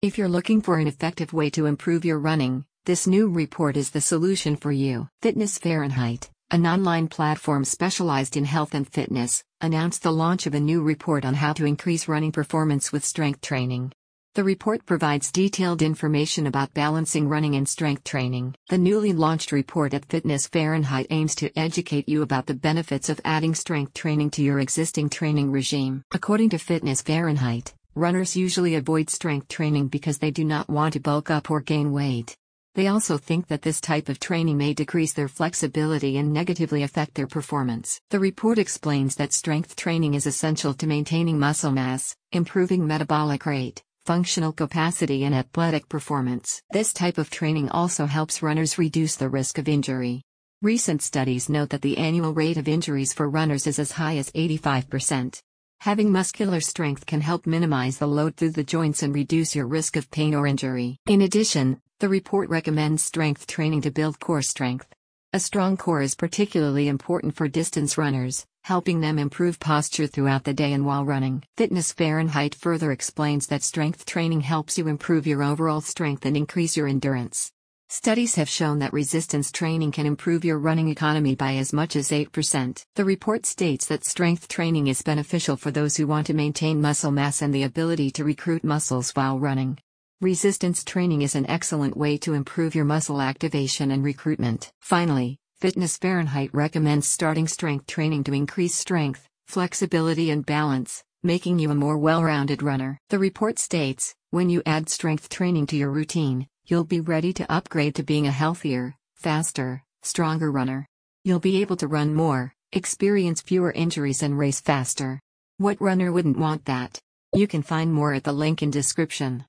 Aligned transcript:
If 0.00 0.16
you're 0.16 0.28
looking 0.28 0.62
for 0.62 0.78
an 0.78 0.86
effective 0.86 1.32
way 1.32 1.50
to 1.50 1.66
improve 1.66 2.04
your 2.04 2.20
running, 2.20 2.64
this 2.84 3.08
new 3.08 3.28
report 3.28 3.76
is 3.76 3.90
the 3.90 4.00
solution 4.00 4.54
for 4.54 4.70
you. 4.70 5.08
Fitness 5.22 5.58
Fahrenheit, 5.58 6.30
an 6.52 6.68
online 6.68 7.08
platform 7.08 7.64
specialized 7.64 8.36
in 8.36 8.44
health 8.44 8.74
and 8.74 8.86
fitness, 8.86 9.42
announced 9.60 10.04
the 10.04 10.12
launch 10.12 10.46
of 10.46 10.54
a 10.54 10.60
new 10.60 10.82
report 10.82 11.24
on 11.24 11.34
how 11.34 11.52
to 11.52 11.66
increase 11.66 12.06
running 12.06 12.30
performance 12.30 12.92
with 12.92 13.04
strength 13.04 13.40
training. 13.40 13.90
The 14.36 14.44
report 14.44 14.86
provides 14.86 15.32
detailed 15.32 15.82
information 15.82 16.46
about 16.46 16.74
balancing 16.74 17.28
running 17.28 17.56
and 17.56 17.68
strength 17.68 18.04
training. 18.04 18.54
The 18.68 18.78
newly 18.78 19.12
launched 19.12 19.50
report 19.50 19.94
at 19.94 20.04
Fitness 20.04 20.46
Fahrenheit 20.46 21.08
aims 21.10 21.34
to 21.34 21.50
educate 21.58 22.08
you 22.08 22.22
about 22.22 22.46
the 22.46 22.54
benefits 22.54 23.08
of 23.08 23.20
adding 23.24 23.56
strength 23.56 23.94
training 23.94 24.30
to 24.30 24.44
your 24.44 24.60
existing 24.60 25.10
training 25.10 25.50
regime. 25.50 26.04
According 26.12 26.50
to 26.50 26.58
Fitness 26.58 27.02
Fahrenheit, 27.02 27.74
runners 27.98 28.36
usually 28.36 28.76
avoid 28.76 29.10
strength 29.10 29.48
training 29.48 29.88
because 29.88 30.18
they 30.18 30.30
do 30.30 30.44
not 30.44 30.70
want 30.70 30.94
to 30.94 31.00
bulk 31.00 31.30
up 31.30 31.50
or 31.50 31.60
gain 31.60 31.92
weight. 31.92 32.36
They 32.74 32.86
also 32.86 33.18
think 33.18 33.48
that 33.48 33.62
this 33.62 33.80
type 33.80 34.08
of 34.08 34.20
training 34.20 34.56
may 34.56 34.72
decrease 34.72 35.12
their 35.12 35.26
flexibility 35.26 36.16
and 36.16 36.32
negatively 36.32 36.84
affect 36.84 37.14
their 37.14 37.26
performance. 37.26 38.00
The 38.10 38.20
report 38.20 38.56
explains 38.58 39.16
that 39.16 39.32
strength 39.32 39.74
training 39.74 40.14
is 40.14 40.26
essential 40.26 40.74
to 40.74 40.86
maintaining 40.86 41.40
muscle 41.40 41.72
mass, 41.72 42.14
improving 42.30 42.86
metabolic 42.86 43.44
rate, 43.46 43.82
functional 44.06 44.52
capacity, 44.52 45.24
and 45.24 45.34
athletic 45.34 45.88
performance. 45.88 46.62
This 46.70 46.92
type 46.92 47.18
of 47.18 47.30
training 47.30 47.68
also 47.70 48.06
helps 48.06 48.42
runners 48.42 48.78
reduce 48.78 49.16
the 49.16 49.28
risk 49.28 49.58
of 49.58 49.68
injury. 49.68 50.22
Recent 50.62 51.02
studies 51.02 51.48
note 51.48 51.70
that 51.70 51.82
the 51.82 51.98
annual 51.98 52.32
rate 52.32 52.58
of 52.58 52.68
injuries 52.68 53.12
for 53.12 53.28
runners 53.28 53.66
is 53.66 53.78
as 53.80 53.92
high 53.92 54.18
as 54.18 54.30
85%. 54.32 55.40
Having 55.82 56.10
muscular 56.10 56.60
strength 56.60 57.06
can 57.06 57.20
help 57.20 57.46
minimize 57.46 57.98
the 57.98 58.08
load 58.08 58.36
through 58.36 58.50
the 58.50 58.64
joints 58.64 59.04
and 59.04 59.14
reduce 59.14 59.54
your 59.54 59.66
risk 59.66 59.96
of 59.96 60.10
pain 60.10 60.34
or 60.34 60.44
injury. 60.44 60.98
In 61.06 61.22
addition, 61.22 61.80
the 62.00 62.08
report 62.08 62.50
recommends 62.50 63.04
strength 63.04 63.46
training 63.46 63.82
to 63.82 63.92
build 63.92 64.18
core 64.18 64.42
strength. 64.42 64.88
A 65.32 65.38
strong 65.38 65.76
core 65.76 66.02
is 66.02 66.16
particularly 66.16 66.88
important 66.88 67.36
for 67.36 67.46
distance 67.46 67.96
runners, 67.96 68.44
helping 68.64 69.00
them 69.00 69.20
improve 69.20 69.60
posture 69.60 70.08
throughout 70.08 70.42
the 70.42 70.52
day 70.52 70.72
and 70.72 70.84
while 70.84 71.04
running. 71.04 71.44
Fitness 71.56 71.92
Fahrenheit 71.92 72.56
further 72.56 72.90
explains 72.90 73.46
that 73.46 73.62
strength 73.62 74.04
training 74.04 74.40
helps 74.40 74.78
you 74.78 74.88
improve 74.88 75.28
your 75.28 75.44
overall 75.44 75.80
strength 75.80 76.26
and 76.26 76.36
increase 76.36 76.76
your 76.76 76.88
endurance. 76.88 77.52
Studies 77.90 78.34
have 78.34 78.50
shown 78.50 78.80
that 78.80 78.92
resistance 78.92 79.50
training 79.50 79.92
can 79.92 80.04
improve 80.04 80.44
your 80.44 80.58
running 80.58 80.90
economy 80.90 81.34
by 81.34 81.54
as 81.54 81.72
much 81.72 81.96
as 81.96 82.10
8%. 82.10 82.84
The 82.96 83.04
report 83.04 83.46
states 83.46 83.86
that 83.86 84.04
strength 84.04 84.46
training 84.46 84.88
is 84.88 85.00
beneficial 85.00 85.56
for 85.56 85.70
those 85.70 85.96
who 85.96 86.06
want 86.06 86.26
to 86.26 86.34
maintain 86.34 86.82
muscle 86.82 87.10
mass 87.10 87.40
and 87.40 87.54
the 87.54 87.62
ability 87.62 88.10
to 88.10 88.24
recruit 88.24 88.62
muscles 88.62 89.12
while 89.12 89.40
running. 89.40 89.78
Resistance 90.20 90.84
training 90.84 91.22
is 91.22 91.34
an 91.34 91.48
excellent 91.48 91.96
way 91.96 92.18
to 92.18 92.34
improve 92.34 92.74
your 92.74 92.84
muscle 92.84 93.22
activation 93.22 93.90
and 93.90 94.04
recruitment. 94.04 94.70
Finally, 94.82 95.38
Fitness 95.58 95.96
Fahrenheit 95.96 96.50
recommends 96.52 97.08
starting 97.08 97.48
strength 97.48 97.86
training 97.86 98.22
to 98.24 98.34
increase 98.34 98.74
strength, 98.74 99.26
flexibility, 99.46 100.30
and 100.30 100.44
balance, 100.44 101.02
making 101.22 101.58
you 101.58 101.70
a 101.70 101.74
more 101.74 101.96
well 101.96 102.22
rounded 102.22 102.62
runner. 102.62 102.98
The 103.08 103.18
report 103.18 103.58
states 103.58 104.14
when 104.30 104.50
you 104.50 104.62
add 104.66 104.90
strength 104.90 105.30
training 105.30 105.68
to 105.68 105.76
your 105.76 105.90
routine, 105.90 106.48
you'll 106.68 106.84
be 106.84 107.00
ready 107.00 107.32
to 107.32 107.50
upgrade 107.50 107.94
to 107.94 108.02
being 108.02 108.26
a 108.26 108.30
healthier, 108.30 108.94
faster, 109.16 109.82
stronger 110.02 110.50
runner. 110.50 110.86
You'll 111.24 111.40
be 111.40 111.62
able 111.62 111.76
to 111.76 111.88
run 111.88 112.14
more, 112.14 112.52
experience 112.72 113.40
fewer 113.40 113.72
injuries, 113.72 114.22
and 114.22 114.38
race 114.38 114.60
faster. 114.60 115.18
What 115.56 115.80
runner 115.80 116.12
wouldn't 116.12 116.36
want 116.36 116.66
that? 116.66 117.00
You 117.32 117.46
can 117.46 117.62
find 117.62 117.92
more 117.92 118.12
at 118.12 118.24
the 118.24 118.34
link 118.34 118.62
in 118.62 118.70
description. 118.70 119.36